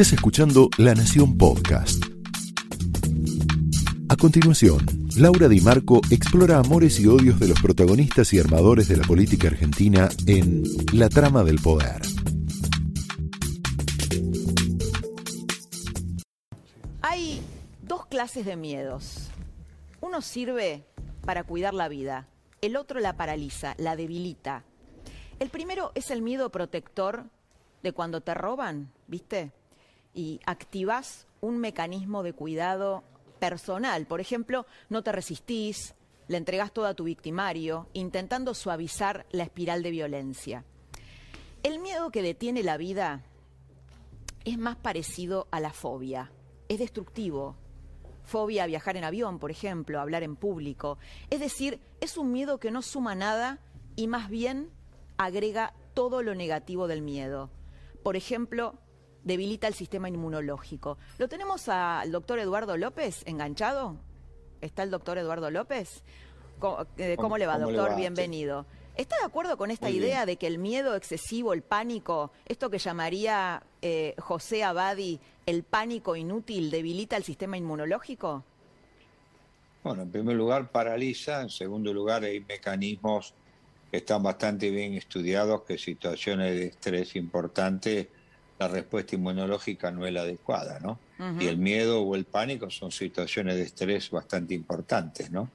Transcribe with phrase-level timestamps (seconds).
[0.00, 2.02] Estás escuchando La Nación Podcast.
[4.08, 4.78] A continuación,
[5.18, 9.48] Laura Di Marco explora amores y odios de los protagonistas y armadores de la política
[9.48, 10.62] argentina en
[10.94, 12.00] La trama del poder.
[17.02, 17.42] Hay
[17.82, 19.28] dos clases de miedos.
[20.00, 20.86] Uno sirve
[21.26, 22.26] para cuidar la vida,
[22.62, 24.64] el otro la paraliza, la debilita.
[25.40, 27.26] El primero es el miedo protector
[27.82, 29.52] de cuando te roban, ¿viste?
[30.14, 33.04] Y activas un mecanismo de cuidado
[33.38, 34.06] personal.
[34.06, 35.94] Por ejemplo, no te resistís,
[36.28, 40.64] le entregas todo a tu victimario, intentando suavizar la espiral de violencia.
[41.62, 43.22] El miedo que detiene la vida
[44.44, 46.30] es más parecido a la fobia.
[46.68, 47.56] Es destructivo.
[48.22, 50.98] Fobia a viajar en avión, por ejemplo, a hablar en público.
[51.30, 53.58] Es decir, es un miedo que no suma nada
[53.96, 54.70] y más bien
[55.16, 57.50] agrega todo lo negativo del miedo.
[58.02, 58.78] Por ejemplo,
[59.24, 60.98] debilita el sistema inmunológico.
[61.18, 63.96] ¿Lo tenemos al doctor Eduardo López enganchado?
[64.60, 66.02] ¿Está el doctor Eduardo López?
[66.58, 67.96] ¿Cómo, eh, le va, doctor?
[67.96, 68.66] Bienvenido.
[68.96, 72.78] ¿Está de acuerdo con esta idea de que el miedo excesivo, el pánico, esto que
[72.78, 78.44] llamaría eh, José Abadi el pánico inútil, debilita el sistema inmunológico?
[79.82, 83.32] Bueno, en primer lugar paraliza, en segundo lugar hay mecanismos
[83.90, 88.08] que están bastante bien estudiados que situaciones de estrés importantes
[88.60, 90.98] la respuesta inmunológica no es la adecuada, ¿no?
[91.40, 95.48] Y el miedo o el pánico son situaciones de estrés bastante importantes, ¿no?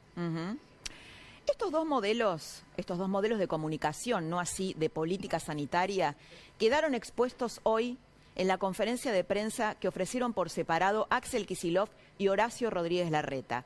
[1.47, 6.16] Estos dos modelos, estos dos modelos de comunicación, no así de política sanitaria,
[6.58, 8.00] quedaron expuestos hoy
[8.36, 13.66] en la conferencia de prensa que ofrecieron por separado Axel Kisilov y Horacio Rodríguez Larreta.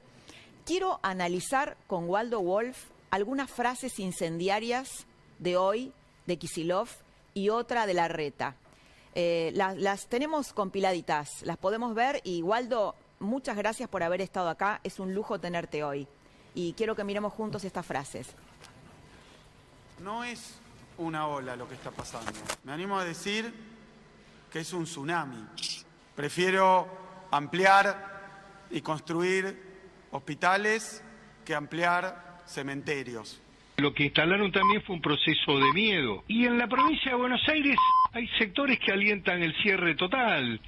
[0.65, 2.77] Quiero analizar con Waldo Wolf
[3.09, 5.05] algunas frases incendiarias
[5.39, 5.93] de hoy
[6.27, 6.89] de Kisilov
[7.33, 8.55] y otra de Larreta.
[9.15, 14.79] Eh, las, tenemos compiladitas, las podemos ver y Waldo, muchas gracias por haber estado acá,
[14.83, 16.07] es un lujo tenerte hoy.
[16.53, 18.36] Y quiero que miremos juntos estas frases.
[20.03, 20.59] No es
[20.97, 22.31] una ola lo que está pasando.
[22.64, 23.53] Me animo a decir
[24.52, 25.45] que es un tsunami.
[26.15, 26.87] Prefiero
[27.31, 29.70] ampliar y construir
[30.11, 31.03] hospitales
[31.45, 33.41] que ampliar cementerios.
[33.77, 36.23] Lo que instalaron también fue un proceso de miedo.
[36.27, 37.77] Y en la provincia de Buenos Aires
[38.14, 40.59] hay sectores que alientan el cierre total.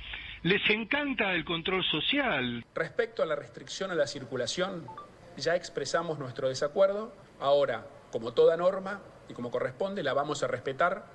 [0.43, 2.65] Les encanta el control social.
[2.73, 4.87] Respecto a la restricción a la circulación,
[5.37, 7.13] ya expresamos nuestro desacuerdo.
[7.39, 11.05] Ahora, como toda norma y como corresponde, la vamos a respetar.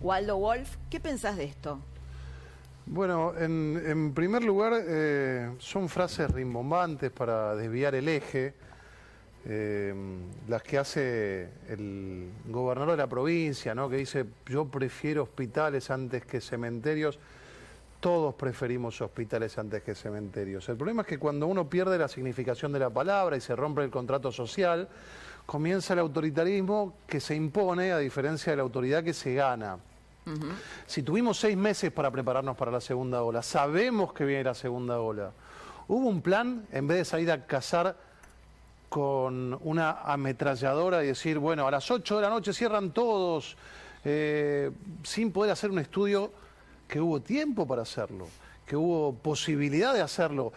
[0.00, 1.80] Waldo Wolf, ¿qué pensás de esto?
[2.86, 8.54] Bueno, en, primer lugar, eh, son frases rimbombantes para desviar el eje
[9.44, 9.92] eh,
[10.48, 13.88] las que hace el gobernador de la provincia, ¿no?
[13.88, 17.18] que dice yo prefiero hospitales antes que cementerios.
[17.98, 20.68] Todos preferimos hospitales antes que cementerios.
[20.68, 23.84] El problema es que cuando uno pierde la significación de la palabra y se rompe
[23.84, 24.88] el contrato social,
[25.46, 29.78] comienza el autoritarismo que se impone a diferencia de la autoridad que se gana.
[30.86, 35.00] Si tuvimos seis meses para prepararnos para la segunda ola, sabemos que viene la segunda
[35.00, 35.32] ola.
[35.88, 37.96] Hubo un plan, en vez de salir a cazar
[38.92, 43.56] con una ametralladora y decir, bueno, a las 8 de la noche cierran todos,
[44.04, 44.70] eh,
[45.02, 46.30] sin poder hacer un estudio
[46.86, 48.28] que hubo tiempo para hacerlo,
[48.66, 50.52] que hubo posibilidad de hacerlo,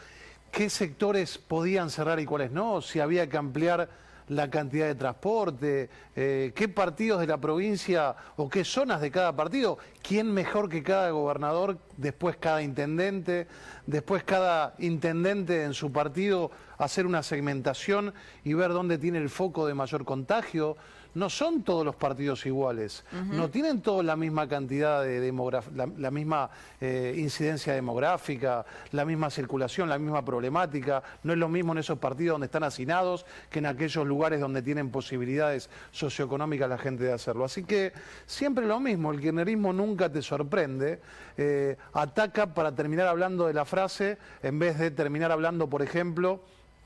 [0.51, 3.87] qué sectores podían cerrar y cuáles no, si había que ampliar
[4.29, 9.35] la cantidad de transporte, eh, qué partidos de la provincia o qué zonas de cada
[9.35, 13.47] partido, quién mejor que cada gobernador, después cada intendente,
[13.85, 18.13] después cada intendente en su partido hacer una segmentación
[18.43, 20.77] y ver dónde tiene el foco de mayor contagio.
[21.15, 25.31] No son todos los partidos iguales, no tienen todos la misma cantidad de
[25.73, 26.49] la, la, misma
[26.79, 31.01] eh, incidencia demográfica, la misma circulación, la misma problemática.
[31.23, 34.61] No es lo mismo en esos partidos donde están hacinados que en aquellos lugares donde
[34.61, 37.45] tienen posibilidades socioeconómicas la gente de hacerlo.
[37.45, 37.93] Así que
[38.25, 40.99] siempre lo mismo, el kirchnerismo nunca te sorprende,
[41.37, 46.41] eh, ataca para terminar hablando de la frase en vez de terminar hablando, por ejemplo,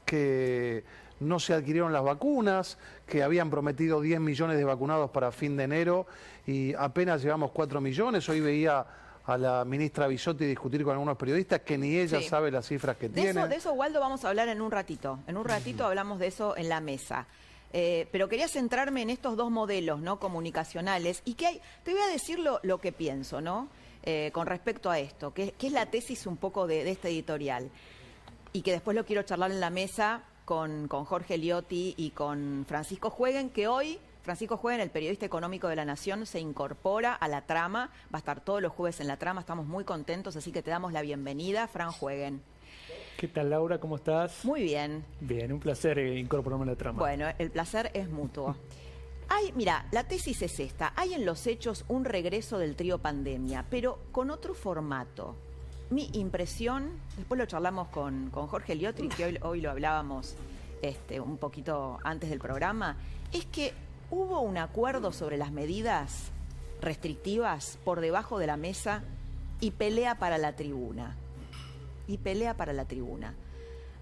[0.06, 0.84] que
[1.20, 5.64] no se adquirieron las vacunas, que habían prometido 10 millones de vacunados para fin de
[5.66, 6.08] enero
[6.46, 8.28] y apenas llevamos 4 millones.
[8.30, 8.86] Hoy veía
[9.26, 13.10] a la ministra Bisotti discutir con algunos periodistas que ni ella sabe las cifras que
[13.10, 13.48] tiene.
[13.48, 15.20] de eso, Waldo, vamos a hablar en un ratito.
[15.28, 17.28] En un ratito hablamos de eso en la mesa.
[17.72, 22.02] Eh, pero quería centrarme en estos dos modelos no comunicacionales y que hay, te voy
[22.02, 23.70] a decir lo, que pienso, ¿no?
[24.02, 27.70] Eh, con respecto a esto, que, es la tesis un poco de, de este editorial
[28.54, 33.12] y que después lo quiero charlar en la mesa con, Jorge Liotti y con Francisco
[33.12, 37.46] Jueguen, que hoy Francisco Jueguen, el periodista económico de la Nación, se incorpora a la
[37.46, 37.92] trama.
[38.12, 39.42] Va a estar todos los jueves en la trama.
[39.42, 42.42] Estamos muy contentos, así que te damos la bienvenida, Fran Jueguen.
[43.18, 43.80] ¿Qué tal, Laura?
[43.80, 44.44] ¿Cómo estás?
[44.44, 45.06] Muy bien.
[45.20, 46.98] Bien, un placer eh, incorporarme a la trama.
[46.98, 48.56] Bueno, el placer es mutuo.
[49.28, 50.94] Hay, mira, la tesis es esta.
[50.96, 55.36] Hay en los hechos un regreso del trío pandemia, pero con otro formato.
[55.90, 60.36] Mi impresión, después lo charlamos con, con Jorge Liotri, que hoy, lo hablábamos
[60.82, 62.98] este, un poquito antes del programa,
[63.34, 63.74] es que
[64.12, 66.32] hubo un acuerdo sobre las medidas
[66.82, 69.04] restrictivas por debajo de la mesa
[69.60, 71.16] y pelea para la tribuna.
[72.08, 73.34] Y pelea para la tribuna.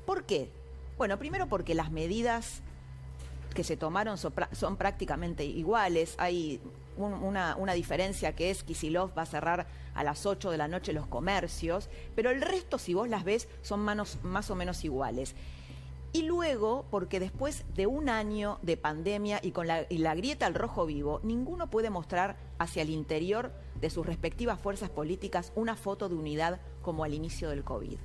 [0.06, 0.50] ¿Por qué?
[0.98, 2.62] Bueno, primero porque las medidas
[3.54, 6.16] que se tomaron son, prácticamente iguales.
[6.18, 6.62] Hay
[6.98, 11.08] una, diferencia que es Kisilov va a cerrar a las 8 de la noche los
[11.08, 15.36] comercios, pero el resto, si vos las ves, son manos, más o menos iguales.
[16.14, 20.56] Y luego, porque después de un año de pandemia y con la, la grieta al
[20.56, 26.10] rojo vivo, ninguno puede mostrar hacia el interior de sus respectivas fuerzas políticas una foto
[26.10, 27.98] de unidad como al inicio del COVID.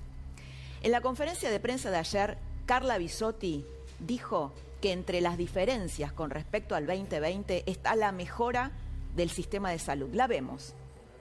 [0.83, 3.65] En la conferencia de prensa de ayer, Carla Bisotti
[4.01, 8.73] dijo que entre las diferencias con respecto al 2020 está la mejora
[9.15, 10.11] del sistema de salud.
[10.13, 10.75] La vemos.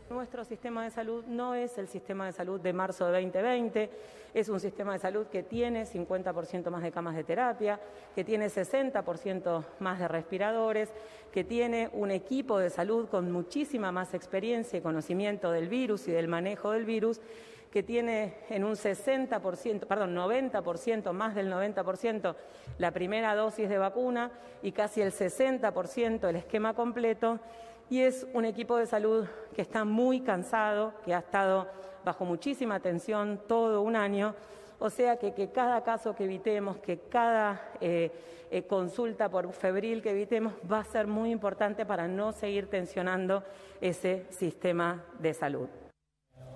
[0.09, 3.89] Nuestro sistema de salud no es el sistema de salud de marzo de 2020,
[4.33, 7.79] es un sistema de salud que tiene 50% más de camas de terapia,
[8.13, 10.89] que tiene 60% más de respiradores,
[11.31, 16.11] que tiene un equipo de salud con muchísima más experiencia y conocimiento del virus y
[16.11, 17.21] del manejo del virus
[17.71, 22.35] que tiene en un 60%, perdón, 90%, más del 90%
[22.77, 27.39] la primera dosis de vacuna y casi el 60% el esquema completo.
[27.91, 31.67] Y es un equipo de salud que está muy cansado, que ha estado
[32.05, 34.33] bajo muchísima tensión todo un año.
[34.79, 38.09] O sea que, cada caso que evitemos, que cada eh,
[38.49, 43.43] eh, consulta por febril que evitemos va a ser muy importante para no seguir tensionando
[43.81, 45.67] ese sistema de salud.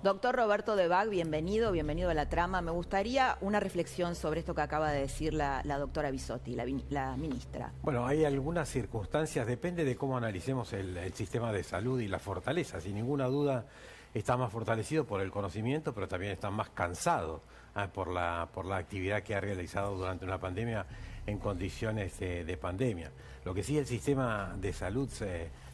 [0.06, 2.62] Doctor Roberto Debag, bienvenido, bienvenido a la trama.
[2.62, 7.72] Me gustaría una reflexión sobre esto que acaba de decir la, doctora Bisotti, la, ministra.
[7.82, 12.80] Bueno, hay algunas circunstancias, depende de cómo analicemos el, sistema de salud y la fortaleza.
[12.80, 13.66] Sin ninguna duda
[14.14, 17.42] está más fortalecido por el conocimiento, pero también está más cansado
[17.76, 20.86] ah, por, la, por la actividad que ha realizado durante una pandemia
[21.26, 23.10] en condiciones de pandemia.
[23.44, 25.08] Lo que sí el sistema de salud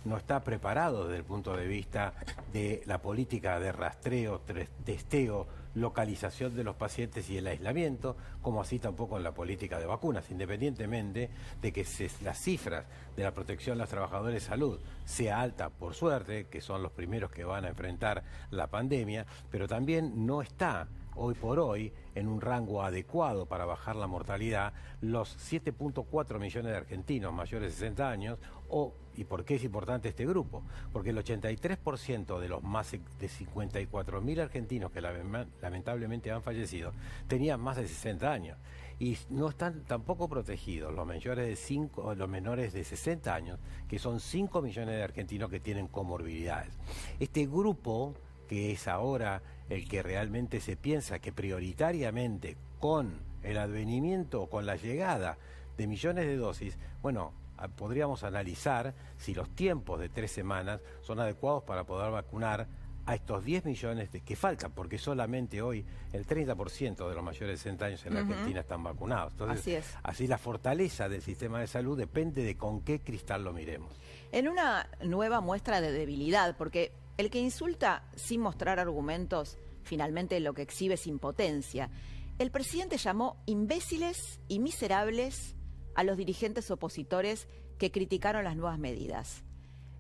[0.05, 2.15] no está preparado desde el punto de vista
[2.53, 4.41] de la política de rastreo,
[4.85, 9.87] testeo, localización de los pacientes y el aislamiento, como así tampoco en la política de
[9.87, 11.87] vacunas, independientemente de que
[12.23, 12.85] las cifras
[13.17, 16.93] de la protección de los trabajadores de salud sea alta, por suerte, que son los
[16.93, 22.29] primeros que van a enfrentar la pandemia, pero también no está hoy por hoy en
[22.29, 28.11] un rango adecuado para bajar la mortalidad los 7.4 millones de argentinos mayores de 60
[28.11, 28.39] años
[28.69, 30.63] o ¿Y por qué es importante este grupo?
[30.93, 36.93] Porque el 83% de los más de 54.000 argentinos que lamentablemente han fallecido
[37.29, 38.59] tenían más de 60 años
[38.99, 43.99] y no están tampoco protegidos los mayores de 5, los menores de 60 años, que
[43.99, 46.73] son 5 millones de argentinos que tienen comorbilidades.
[47.19, 48.15] Este grupo
[48.49, 54.77] que es ahora el que realmente se piensa que prioritariamente con el advenimiento, con la
[54.77, 55.39] llegada
[55.77, 57.33] de millones de dosis, bueno,
[57.77, 62.67] podríamos analizar si los tiempos de tres semanas son adecuados para poder vacunar
[63.05, 67.49] a estos 10 millones de, que faltan, porque solamente hoy el 30% de los mayores
[67.49, 69.33] de 60 años en la Argentina están vacunados.
[69.33, 69.99] Entonces, así, es.
[70.03, 73.99] así la fortaleza del sistema de salud depende de con qué cristal lo miremos.
[74.31, 80.55] En una nueva muestra de debilidad, porque el que insulta sin mostrar argumentos, finalmente lo
[80.55, 81.91] que exhibe es impotencia.
[82.39, 85.55] El presidente llamó imbéciles y miserables
[85.95, 89.45] a los dirigentes opositores que criticaron las nuevas medidas.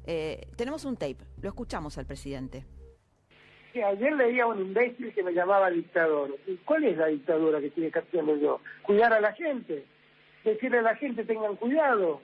[0.06, 2.64] Eh, tenemos un tape, lo escuchamos al presidente.
[3.74, 6.36] ayer leía a un imbécil que me llamaba dictador.
[6.64, 8.60] ¿Cuál es la dictadura que tiene que hacer yo?
[8.82, 9.84] Cuidar a la gente,
[10.44, 12.20] decirle a la gente tengan cuidado.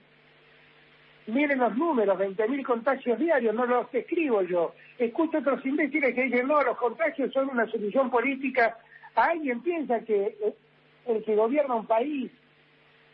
[1.29, 4.75] Miren los números, 20.000 contagios diarios, no los escribo yo.
[4.99, 8.79] Escucho otros imbéciles que dicen, no, los contagios son una solución política.
[9.15, 10.37] ¿Alguien piensa que
[11.07, 12.31] el que gobierna un país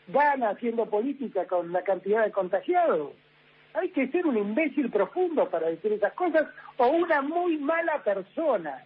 [0.07, 3.13] gana haciendo política con la cantidad de contagiados.
[3.73, 8.83] Hay que ser un imbécil profundo para decir esas cosas o una muy mala persona.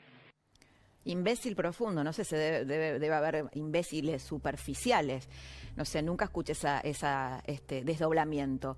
[1.06, 5.30] Imbécil profundo, no sé si debe, debe, haber imbéciles superficiales.
[5.76, 8.78] No sé, nunca escuché esa, esa, este desdoblamiento.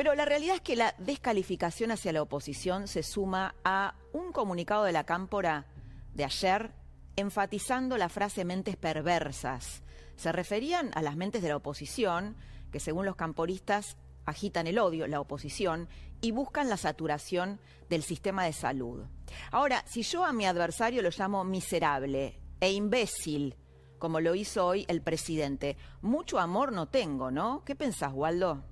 [0.00, 4.84] Pero la realidad es que la descalificación hacia la oposición se suma a un comunicado
[4.84, 5.66] de la Cámpora
[6.14, 6.70] de ayer
[7.16, 9.82] enfatizando la frase mentes perversas
[10.16, 12.34] se referían a las mentes de la oposición,
[12.72, 15.86] que según los camporistas agitan el odio, la oposición,
[16.22, 19.04] y buscan la saturación del sistema de salud.
[19.50, 23.54] Ahora, si yo a mi adversario lo llamo miserable e imbécil,
[23.98, 27.62] como lo hizo hoy el presidente, mucho amor no tengo, ¿no?
[27.66, 28.64] ¿Qué pensás, Waldo?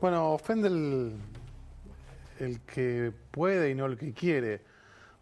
[0.00, 1.16] Bueno, ofende el,
[2.38, 4.62] el que puede y no el que quiere.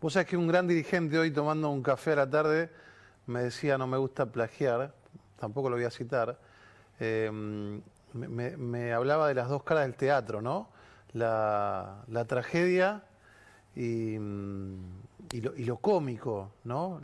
[0.02, 2.68] Vos sabés que un gran dirigente hoy tomando un café a la tarde
[3.26, 4.94] me decía, no me gusta plagiar,
[5.38, 6.38] tampoco lo voy a citar,
[7.00, 7.30] eh,
[8.12, 10.68] me, hablaba de las dos caras del teatro, ¿no?
[11.14, 13.02] La, tragedia
[13.74, 17.00] y, lo, cómico, ¿no?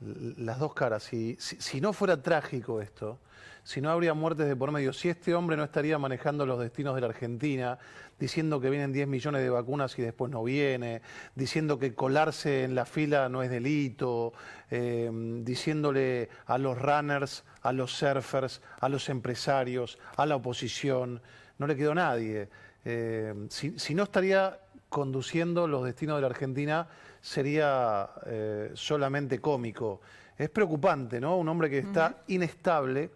[0.00, 1.02] Las dos caras.
[1.02, 3.18] Si, si, no fuera trágico esto,
[3.64, 6.94] si no habría muertes de por medio, si este hombre no estaría manejando los destinos
[6.94, 7.78] de la Argentina,
[8.18, 11.02] diciendo que vienen 10 millones de vacunas y después no viene,
[11.34, 14.32] diciendo que colarse en la fila no es delito,
[14.70, 15.10] eh,
[15.42, 21.20] diciéndole a los runners, a los surfers, a los empresarios, a la oposición,
[21.58, 22.48] no le quedó nadie.
[22.84, 26.88] Eh, si, no estaría conduciendo los destinos de la Argentina,
[27.20, 30.00] sería eh, solamente cómico.
[30.36, 31.36] Es preocupante, ¿no?
[31.36, 33.10] Un hombre que está inestable.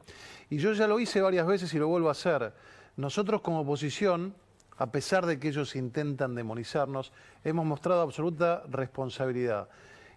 [0.51, 2.53] Y yo ya lo hice varias veces y lo vuelvo a hacer.
[2.97, 4.35] Nosotros como oposición
[4.83, 7.13] a pesar de que ellos intentan demonizarnos,
[7.45, 9.69] hemos mostrado absoluta responsabilidad.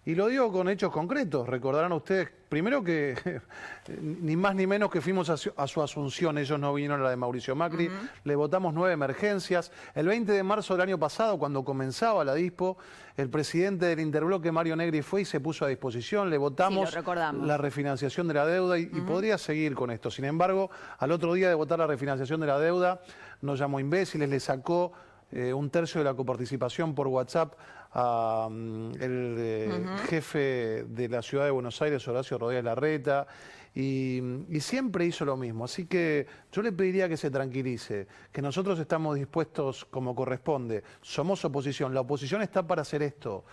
[0.06, 1.48] Y lo digo con hechos concretos.
[1.48, 3.16] Recordarán ustedes, primero que
[4.00, 7.16] ni más ni menos que fuimos a su, asunción, ellos no vinieron a la de
[7.16, 7.90] Mauricio Macri,
[8.22, 9.72] le votamos nueve emergencias.
[9.96, 12.78] El 20 de marzo del año pasado, cuando comenzaba la dispo,
[13.16, 16.96] el presidente del Interbloque, Mario Negri, fue y se puso a disposición, le votamos
[17.42, 20.12] la refinanciación de la deuda y podría seguir con esto.
[20.12, 23.00] Sin embargo, al otro día de votar la refinanciación de la deuda,
[23.42, 24.92] nos llamó imbéciles, le sacó
[25.32, 27.54] eh, un tercio de la coparticipación por WhatsApp
[27.92, 33.26] al mm, eh, jefe de la ciudad de Buenos Aires, Horacio Rodríguez Larreta,
[33.74, 35.66] y, y, siempre hizo lo mismo.
[35.66, 40.82] Así que yo le pediría que se tranquilice, que nosotros estamos dispuestos como corresponde.
[41.02, 43.44] Somos oposición, la oposición está para hacer esto.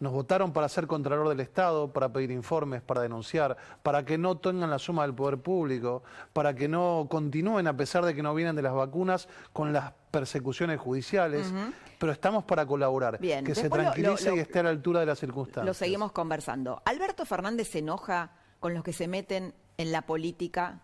[0.00, 4.38] Nos votaron para ser Contralor del Estado, para pedir informes, para denunciar, para que no
[4.38, 6.02] tengan la suma del poder público,
[6.32, 9.92] para que no continúen, a pesar de que no vienen de las vacunas, con las
[10.10, 11.52] persecuciones judiciales.
[11.98, 13.18] Pero estamos para colaborar.
[13.18, 15.66] que se tranquilice y esté a la altura de las circunstancias.
[15.66, 16.80] Lo seguimos conversando.
[16.84, 20.80] Alberto Fernández se enoja con los que se meten en la política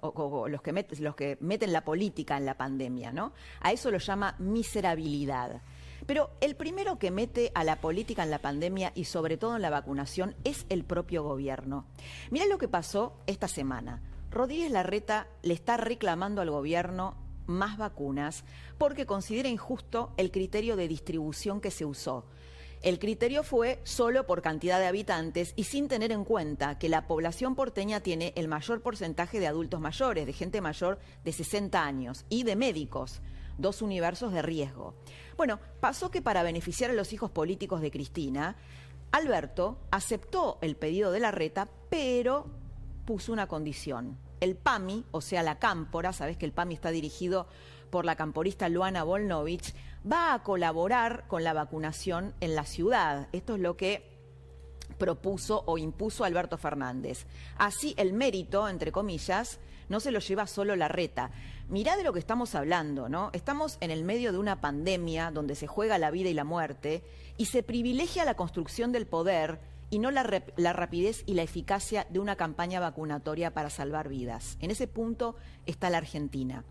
[0.00, 3.32] o, los, que los que meten la política en la pandemia, ¿no?
[3.60, 5.60] A eso lo llama miserabilidad.
[6.08, 9.60] Pero el primero que mete a la política en la pandemia y sobre todo en
[9.60, 11.84] la vacunación es el propio gobierno.
[12.30, 14.00] Mira lo que pasó esta semana.
[14.30, 18.44] Rodríguez Larreta le está reclamando al gobierno más vacunas
[18.78, 22.24] porque considera injusto el criterio de distribución que se usó.
[22.80, 27.06] El criterio fue solo por cantidad de habitantes y sin tener en cuenta que la
[27.06, 32.24] población porteña tiene el mayor porcentaje de adultos mayores, de gente mayor de 60 años
[32.30, 33.20] y de médicos
[33.58, 34.94] dos universos de riesgo.
[35.38, 38.56] Bueno, pasó que para beneficiar a los hijos políticos de Cristina,
[39.12, 42.50] Alberto aceptó el pedido de la reta, pero
[43.06, 44.18] puso una condición.
[44.40, 47.46] El PAMI, o sea, la cámpora, sabes que el PAMI está dirigido
[47.90, 49.76] por la camporista Luana Volnovich,
[50.10, 53.28] va a colaborar con la vacunación en la ciudad.
[53.30, 54.17] Esto es lo que
[54.98, 57.26] propuso o impuso Alberto Fernández.
[57.56, 61.30] Así el mérito, entre comillas, no se lo lleva solo la reta.
[61.68, 63.30] Mirá de lo que estamos hablando, ¿no?
[63.32, 67.02] Estamos en el medio de una pandemia donde se juega la vida y la muerte
[67.36, 72.18] y se privilegia la construcción del poder y no la, rapidez y la eficacia de
[72.18, 74.58] una campaña vacunatoria para salvar vidas.
[74.60, 75.36] En ese punto
[75.66, 76.64] está la Argentina.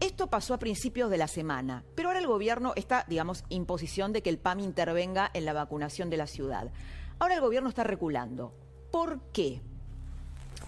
[0.00, 4.12] Esto pasó a principios de la semana, pero ahora el gobierno está, digamos, en posición
[4.12, 6.72] de que el PAM intervenga en la vacunación de la ciudad.
[7.20, 8.54] Ahora el gobierno está reculando.
[8.90, 9.60] ¿Por qué?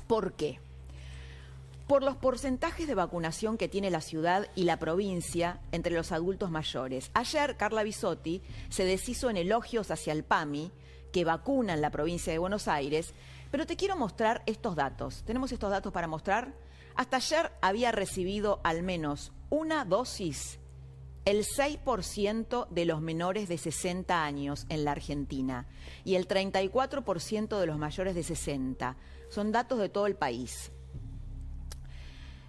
[0.06, 0.60] ¿Por qué?
[1.88, 6.50] Por los porcentajes de vacunación que tiene la ciudad y la provincia entre los adultos
[6.50, 7.10] mayores.
[7.14, 10.70] Ayer Carla Bisotti se deshizo en elogios hacia el PAMI,
[11.10, 13.14] que vacuna en la provincia de Buenos Aires,
[13.50, 15.22] pero te quiero mostrar estos datos.
[15.24, 16.52] ¿Tenemos estos datos para mostrar?
[16.96, 20.58] Hasta ayer había recibido al menos una dosis
[21.24, 25.66] el 6% de los menores de 60 años en la Argentina
[26.04, 28.96] y el 34% de los mayores de 60.
[29.28, 30.72] Son datos de todo el país.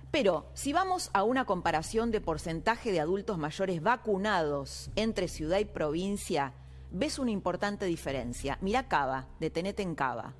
[0.09, 5.65] Pero si vamos a una comparación de porcentaje de adultos mayores vacunados entre ciudad y
[5.65, 6.53] provincia,
[6.91, 8.57] ves una importante diferencia.
[8.61, 10.35] Mira Cava, detenete en Cava.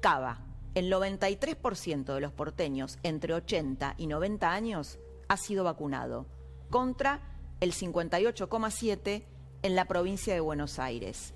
[0.00, 0.40] Cava,
[0.74, 6.26] el 93% de los porteños entre 80 y 90 años ha sido vacunado,
[6.68, 7.33] contra
[7.64, 9.24] el 58,7
[9.62, 11.32] en la provincia de Buenos Aires.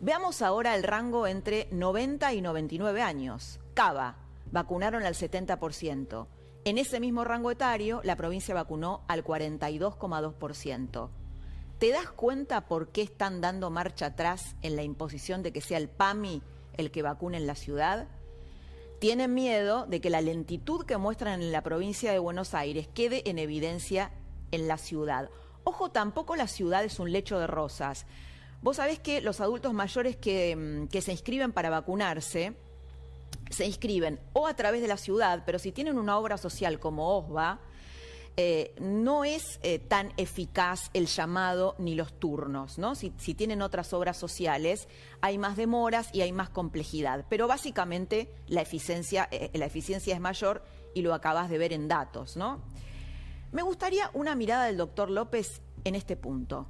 [0.00, 3.60] Veamos ahora el rango entre 90 y 99 años.
[3.74, 4.16] Cava,
[4.50, 6.26] vacunaron al 70%.
[6.64, 11.10] En ese mismo rango etario, la provincia vacunó al 42,2%.
[11.78, 15.78] ¿Te das cuenta por qué están dando marcha atrás en la imposición de que sea
[15.78, 16.42] el PAMI
[16.76, 18.08] el que vacune en la ciudad?
[18.98, 23.30] Tienen miedo de que la lentitud que muestran en la provincia de Buenos Aires quede
[23.30, 24.10] en evidencia
[24.50, 25.30] en la ciudad.
[25.64, 28.06] Ojo, tampoco la ciudad es un lecho de rosas.
[28.62, 32.54] Vos sabés que los adultos mayores que, mm, que se inscriben para vacunarse,
[33.50, 37.18] se inscriben o a través de la ciudad, pero si tienen una obra social como
[37.18, 37.60] OSBA,
[38.40, 42.94] eh, no es eh, tan eficaz el llamado ni los turnos, ¿no?
[42.94, 44.86] Si, tienen otras obras sociales,
[45.20, 47.24] hay más demoras y hay más complejidad.
[47.28, 50.62] Pero básicamente la eficiencia, eh, la eficiencia es mayor
[50.94, 52.62] y lo acabas de ver en datos, ¿no?
[53.50, 56.68] Me gustaría una mirada del doctor López en este punto.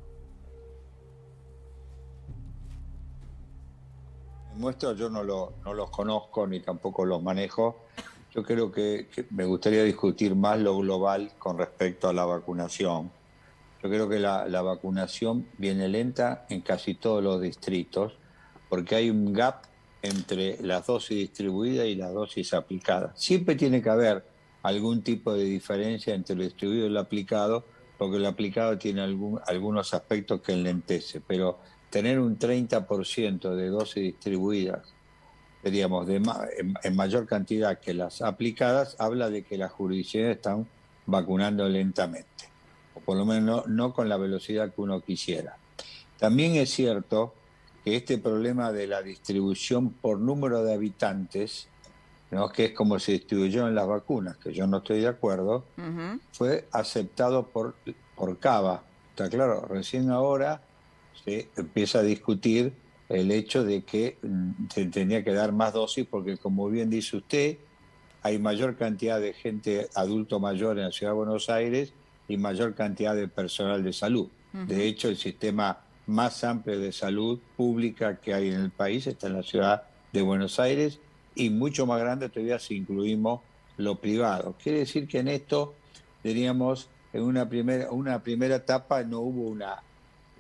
[4.55, 7.85] Muestro, yo no, lo, no los conozco ni tampoco los manejo.
[8.33, 13.11] Yo creo que, me gustaría discutir más lo global con respecto a la vacunación.
[13.83, 18.19] Yo creo que la, la vacunación viene lenta en casi todos los distritos
[18.69, 19.63] porque hay un gap
[20.03, 23.21] entre las dosis distribuidas y las dosis aplicadas.
[23.21, 24.25] Siempre tiene que haber
[24.69, 27.65] algún tipo de diferencia entre lo distribuido y lo aplicado,
[27.97, 31.59] porque lo aplicado tiene algún, algunos aspectos que enlentece, pero
[31.91, 34.95] tener un 30% de dosis distribuidas,
[35.65, 36.23] diríamos, de
[36.83, 40.69] en, mayor cantidad que las aplicadas, habla de que las jurisdicciones están
[41.07, 42.45] vacunando lentamente,
[42.95, 45.57] o por lo menos no con la velocidad que uno quisiera.
[46.19, 47.35] También es cierto
[47.85, 51.69] que este problema de la distribución por número de habitantes
[52.55, 55.65] que es como se distribuyó en las vacunas, que yo no estoy de acuerdo,
[56.33, 57.75] fue aceptado por,
[58.15, 58.83] por Cava.
[59.11, 60.63] Está claro, recién ahora
[61.25, 62.73] se empieza a discutir
[63.09, 67.17] el hecho de que mm, se tenía que dar más dosis porque, como bien dice
[67.17, 67.59] usted,
[68.23, 71.95] hay mayor cantidad de gente adulto mayor en la ciudad de Buenos Aires
[72.29, 74.29] y mayor cantidad de personal de salud.
[74.53, 79.29] De hecho, el sistema más amplio de salud pública que hay en el país está
[79.29, 81.01] en la ciudad de Buenos Aires
[81.39, 83.41] y mucho más grande todavía si incluimos
[83.77, 84.57] lo privado.
[84.63, 85.75] Quiere decir que en esto,
[86.23, 89.81] diríamos, en una primera, una primera etapa no hubo una,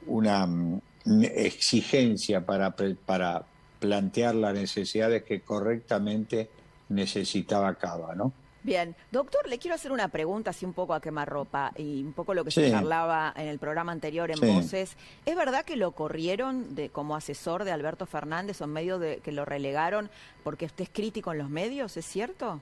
[0.06, 0.80] una mm,
[1.22, 2.74] exigencia para,
[3.06, 3.44] para
[3.78, 6.50] plantear las necesidades que correctamente
[6.88, 8.32] necesitaba Cava, ¿no?
[8.68, 12.34] Bien, doctor, le quiero hacer una pregunta así un poco a quemarropa y un poco
[12.34, 14.94] lo que se charlaba en el programa anterior en Voces.
[15.24, 19.20] ¿Es verdad que lo corrieron de como asesor de Alberto Fernández o en medio de
[19.20, 20.10] que lo relegaron
[20.44, 21.96] porque usted es crítico en los medios?
[21.96, 22.60] ¿Es cierto?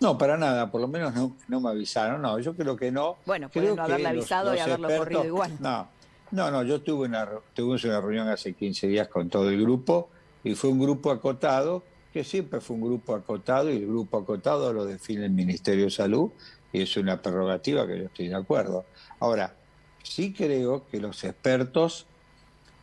[0.00, 3.18] No, para nada, por lo menos no, me avisaron, no, yo creo que no.
[3.26, 5.52] Bueno, pueden no haberle avisado y haberlo corrido igual.
[5.60, 5.86] No,
[6.30, 10.08] no, no, yo tuve una, tuve una reunión hace 15 días con todo el grupo
[10.42, 14.72] y fue un grupo acotado que siempre fue un grupo acotado y el grupo acotado
[14.72, 16.30] lo define el Ministerio de Salud
[16.72, 18.84] y es una prerrogativa que yo estoy de acuerdo.
[19.18, 19.54] Ahora,
[20.02, 22.06] sí creo que los expertos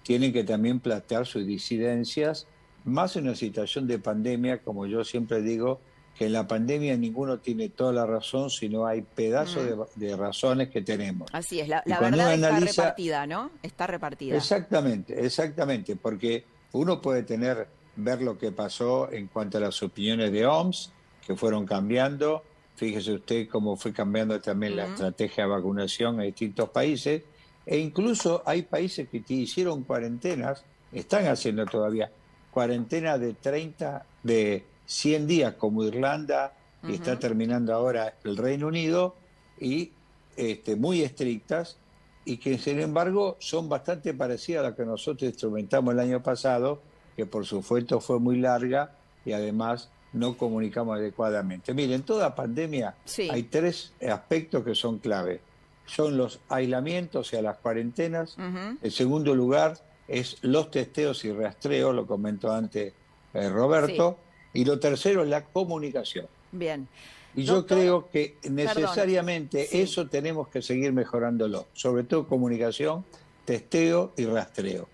[0.03, 2.47] tienen que también plantear sus disidencias,
[2.85, 5.81] más en una situación de pandemia, como yo siempre digo,
[6.17, 10.81] que en la pandemia ninguno tiene toda la razón, sino hay pedazos de, razones que
[10.81, 11.29] tenemos.
[11.33, 13.51] Así es, la, verdad está repartida, ¿no?
[13.61, 14.35] Está repartida.
[14.35, 20.31] Exactamente, exactamente, porque uno puede tener ver lo que pasó en cuanto a las opiniones
[20.31, 20.91] de OMS,
[21.25, 22.43] que fueron cambiando.
[22.75, 27.23] Fíjese usted cómo fue cambiando también la estrategia de vacunación en distintos países.
[27.65, 32.10] E incluso hay países que hicieron cuarentenas, están haciendo todavía
[32.51, 36.53] cuarentenas de 30, de 100 días, como Irlanda,
[36.88, 39.15] y está terminando ahora el Reino Unido,
[39.60, 39.91] y
[40.38, 41.77] este, muy estrictas,
[42.23, 46.81] y que sin embargo son bastante parecidas a las que nosotros instrumentamos el año pasado,
[47.17, 48.91] que por supuesto fue muy larga
[49.25, 51.73] y además no comunicamos adecuadamente.
[51.73, 52.95] Miren, en toda pandemia
[53.30, 55.41] hay tres aspectos que son clave.
[55.88, 58.38] Son los aislamientos, o sea, las cuarentenas.
[58.82, 59.77] El segundo lugar
[60.08, 62.93] es los testeos y rastreos, lo comentó antes
[63.34, 64.17] eh, Roberto.
[64.53, 66.27] Y lo tercero es la comunicación.
[66.51, 66.88] Bien.
[67.36, 73.06] Y yo creo que necesariamente eso tenemos que seguir mejorándolo, sobre todo comunicación,
[73.45, 74.88] testeo y rastreo.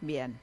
[0.00, 0.38] Bien.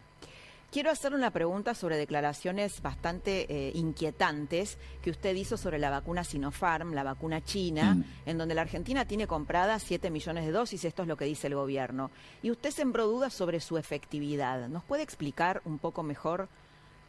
[0.69, 6.25] Quiero hacer una pregunta sobre declaraciones bastante eh, inquietantes que usted hizo sobre la vacuna
[6.25, 8.03] Sinopharm, la vacuna china, mm.
[8.25, 11.47] en donde la Argentina tiene compradas 7 millones de dosis, esto es lo que dice
[11.47, 12.11] el gobierno.
[12.43, 14.67] Y usted sembró dudas sobre su efectividad.
[14.67, 16.49] ¿Nos puede explicar un poco mejor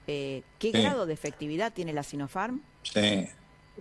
[0.06, 2.62] eh, qué grado de efectividad tiene la Sinopharm?
[2.84, 3.28] Sí.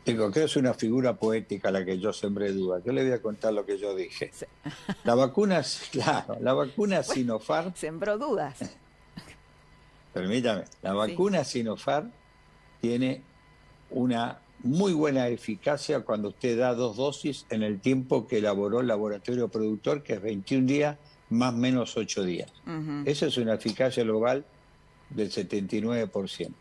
[0.06, 2.84] Digo que es una figura poética la que yo sembré dudas.
[2.84, 4.32] Yo le voy a contar lo que yo dije.
[5.04, 5.62] La vacuna,
[5.92, 7.74] claro, la vacuna Sinopharm.
[7.76, 8.58] Sembró dudas.
[10.18, 12.12] permítame, la vacuna Sinopharm
[12.82, 13.22] tiene
[13.90, 18.88] una muy buena eficacia cuando usted da dos dosis en el tiempo que elaboró el
[18.88, 20.98] laboratorio productor, que es 21 días
[21.30, 22.52] más menos 8 días.
[23.06, 24.46] Esa es una eficacia global
[25.10, 26.52] del 79%.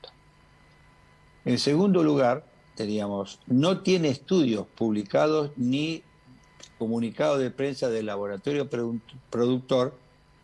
[1.44, 6.02] En segundo lugar, teníamos, no tiene estudios publicados ni
[6.78, 8.68] comunicados de prensa del laboratorio
[9.30, 9.96] productor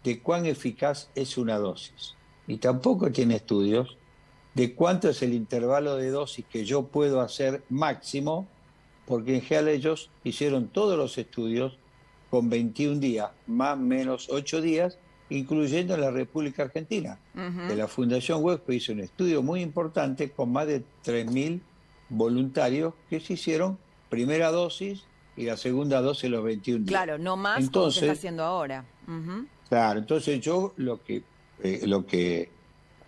[0.05, 2.15] de cuán eficaz es una dosis.
[2.47, 3.97] Y tampoco tiene estudios
[4.55, 8.47] de cuánto es el intervalo de dosis que yo puedo hacer máximo,
[9.07, 11.79] porque en general ellos hicieron todos los estudios
[12.31, 17.19] con 21 días, más o menos 8 días, incluyendo en la República Argentina.
[17.35, 21.61] De la Fundación Huesco hizo un estudio muy importante con más de 3.000
[22.11, 23.79] voluntarios que se hicieron
[24.11, 25.05] primera dosis
[25.37, 26.89] y la segunda dosis los 21 días.
[26.89, 28.85] Claro, no más entonces, como se está haciendo ahora.
[29.69, 31.23] Claro, entonces yo lo que,
[31.63, 32.51] eh, lo que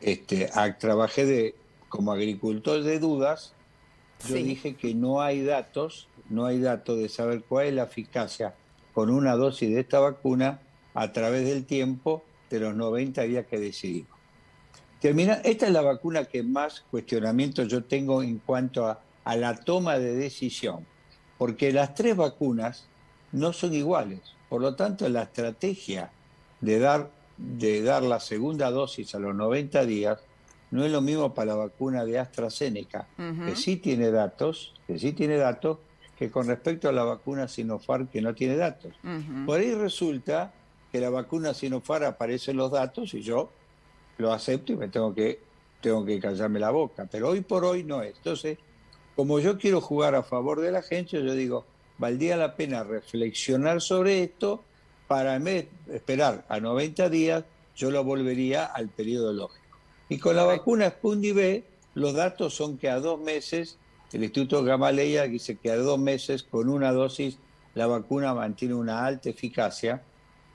[0.01, 1.55] este, trabajé de,
[1.89, 3.55] como agricultor de dudas,
[4.29, 8.55] yo dije que no hay datos, no hay datos de saber cuál es la eficacia
[8.95, 10.61] con una dosis de esta vacuna
[10.95, 14.19] a través del tiempo de los 90 días que decidimos.
[15.01, 19.57] Termina, esta es la vacuna que más cuestionamientos yo tengo en cuanto a, a la
[19.57, 20.87] toma de decisión,
[21.37, 22.87] porque las tres vacunas
[23.33, 24.21] no son iguales.
[24.49, 26.11] Por lo tanto, la estrategia
[26.61, 30.19] de dar, de dar la segunda dosis a los 90 días
[30.71, 35.13] no es lo mismo para la vacuna de AstraZeneca, que sí tiene datos, que sí
[35.13, 35.79] tiene datos,
[36.19, 38.93] que con respecto a la vacuna Sinopharm que no tiene datos.
[39.47, 40.53] Por ahí resulta
[40.91, 43.51] que la vacuna Sinopharm aparecen los datos y yo
[44.19, 45.41] lo acepto y me tengo que,
[45.81, 47.07] tengo que callarme la boca.
[47.09, 48.17] Pero hoy por hoy no es.
[48.17, 48.59] Entonces,
[49.15, 51.65] como yo quiero jugar a favor de la gente, yo digo,
[51.99, 54.65] valdría la pena reflexionar sobre esto
[55.07, 55.41] para
[55.93, 57.45] esperar a 90 días,
[57.77, 59.65] yo lo volvería al periodo lógico.
[60.09, 61.65] Y con la vacuna Sputnik B,
[61.95, 63.79] los datos son que a dos meses,
[64.13, 67.39] el Instituto Gamaleya dice que a dos meses con una dosis
[67.75, 70.03] la vacuna mantiene una alta eficacia,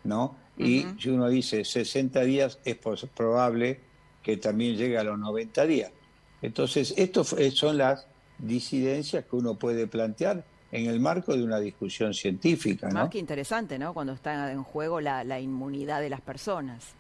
[0.04, 0.36] ¿no?
[0.58, 2.78] Y si uno dice 60 días, es
[3.16, 3.80] probable
[4.22, 5.92] que también llegue a los 90 días.
[6.42, 8.08] Entonces, estas son las
[8.38, 12.88] disidencias que uno puede plantear en el marco de una discusión científica.
[12.88, 12.94] ¿no?
[12.94, 13.94] Más que interesante, ¿no?
[13.94, 16.96] Cuando está en juego la, inmunidad de las personas.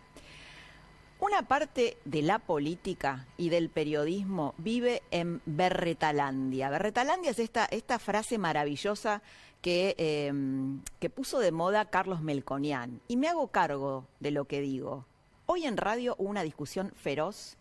[1.19, 6.69] Una parte de la política y del periodismo vive en Berretalandia.
[6.69, 9.21] Berretalandia es esta, esta frase maravillosa
[9.61, 13.01] que, em, que puso de moda Carlos Melconian.
[13.09, 15.05] Y me hago cargo de lo que digo.
[15.45, 17.57] Hoy en radio hubo una discusión feroz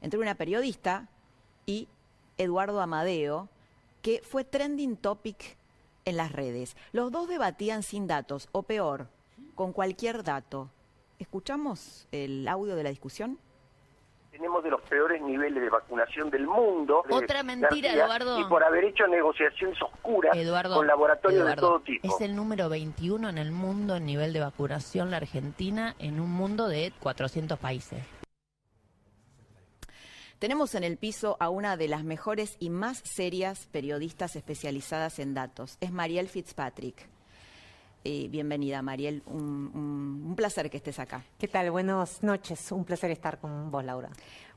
[0.00, 1.08] entre una periodista
[1.66, 1.88] y
[2.38, 3.48] Eduardo Amadeo,
[4.04, 5.56] que fue trending topic
[6.04, 6.76] en las redes.
[6.92, 9.08] Los dos debatían sin datos, o peor,
[9.54, 10.68] con cualquier dato.
[11.18, 13.38] ¿Escuchamos el audio de la discusión?
[14.30, 17.02] Tenemos de los peores niveles de vacunación del mundo.
[17.08, 18.38] Otra mentira, Eduardo.
[18.38, 20.36] Y por haber hecho negociaciones oscuras
[20.68, 22.06] con laboratorios de todo tipo.
[22.06, 26.30] Es el número 21 en el mundo en nivel de vacunación la Argentina en un
[26.30, 28.04] mundo de 400 países.
[30.44, 35.32] Tenemos en el piso a una de las mejores y más serias periodistas especializadas en
[35.32, 35.78] datos.
[35.80, 37.08] Es Mariel Fitzpatrick.
[38.04, 39.22] Eh, bienvenida, Mariel.
[39.24, 41.24] Un, placer que estés acá.
[41.38, 41.70] ¿Qué tal?
[41.70, 42.70] Buenas noches.
[42.72, 44.10] Un placer estar con vos, Laura.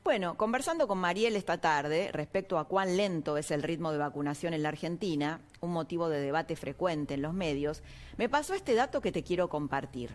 [0.04, 4.52] Bueno, conversando con Mariel esta tarde respecto a cuán lento es el ritmo de vacunación
[4.52, 7.82] en la Argentina, un motivo de debate frecuente en los medios,
[8.18, 10.10] me pasó este dato que te quiero compartir.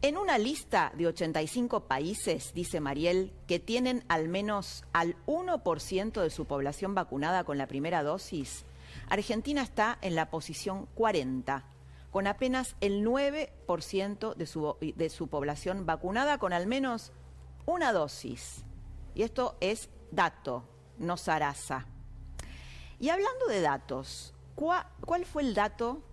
[0.00, 6.30] En una lista de 85 países, dice Mariel, que tienen al menos al 1% de
[6.30, 8.64] su población vacunada con la primera dosis,
[9.08, 11.64] Argentina está en la posición 40,
[12.12, 17.10] con apenas el 9% de su, de su población vacunada con al menos
[17.66, 18.62] una dosis.
[19.16, 20.62] Y esto es dato,
[20.98, 21.86] no zaraza.
[23.00, 26.04] Y hablando de datos, ¿cuál fue el dato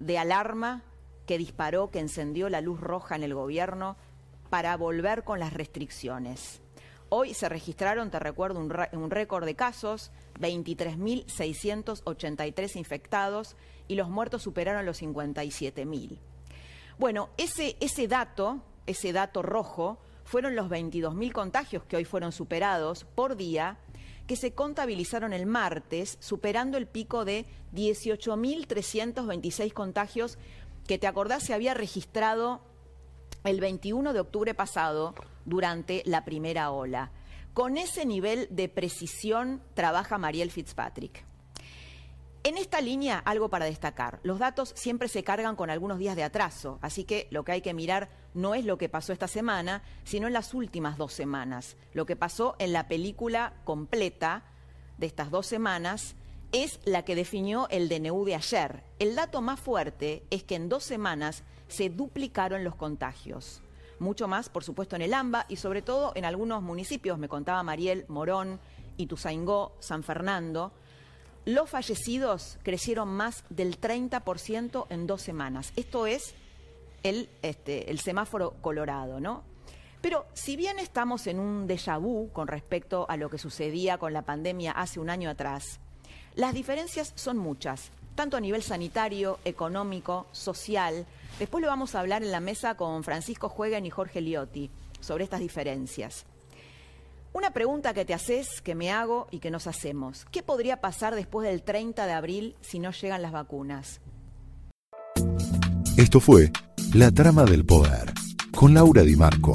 [0.00, 0.82] de alarma
[1.26, 3.96] que disparó, que encendió la luz roja en el gobierno
[4.50, 6.60] para volver con las restricciones.
[7.08, 8.70] Hoy se registraron, te recuerdo, un,
[9.10, 13.54] récord de casos, 23.683 infectados
[13.86, 16.18] y los muertos superaron los 57.000.
[16.98, 23.04] Bueno, ese, ese dato, ese dato rojo, fueron los 22.000 contagios que hoy fueron superados
[23.04, 23.76] por día,
[24.26, 30.38] que se contabilizaron el martes, superando el pico de 18.326 contagios
[30.86, 32.60] que te acordás se había registrado
[33.44, 35.14] el 21 de octubre pasado
[35.44, 37.10] durante la primera ola.
[37.54, 41.24] Con ese nivel de precisión trabaja Mariel Fitzpatrick.
[42.44, 44.18] En esta línea, algo para destacar.
[44.24, 47.60] Los datos siempre se cargan con algunos días de atraso, así que lo que hay
[47.60, 51.76] que mirar no es lo que pasó esta semana, sino en las últimas dos semanas,
[51.92, 54.42] lo que pasó en la película completa
[54.98, 56.16] de estas dos semanas
[56.52, 58.84] es la que definió el DNU de ayer.
[58.98, 63.62] El dato más fuerte es que en dos semanas se duplicaron los contagios.
[63.98, 67.62] Mucho más, por supuesto, en el AMBA y sobre todo en algunos municipios, me contaba
[67.62, 68.60] Mariel, Morón,
[68.98, 70.72] Ituzaingó, San Fernando.
[71.44, 75.72] Los fallecidos crecieron más del 30% en dos semanas.
[75.76, 76.34] Esto es
[77.02, 79.44] el, este, el semáforo colorado, ¿no?
[80.02, 84.12] Pero si bien estamos en un déjà vu con respecto a lo que sucedía con
[84.12, 85.80] la pandemia hace un año atrás,
[86.34, 91.06] las diferencias son muchas, tanto a nivel sanitario, económico, social.
[91.38, 95.24] Después lo vamos a hablar en la mesa con Francisco Jueguen y Jorge Liotti sobre
[95.24, 96.24] estas diferencias.
[97.34, 100.26] Una pregunta que te haces, que me hago y que nos hacemos.
[100.30, 104.00] ¿Qué podría pasar después del 30 de abril si no llegan las vacunas?
[105.96, 106.50] Esto fue
[106.94, 108.12] La Trama del Poder
[108.54, 109.54] con Laura Di Marco,